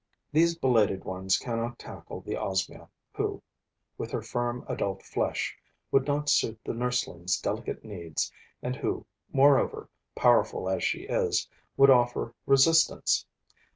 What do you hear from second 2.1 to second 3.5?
the Osmia, who,